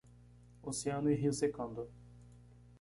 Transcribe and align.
Oceano 0.63 1.11
e 1.11 1.13
rio 1.15 1.31
secando 1.31 1.87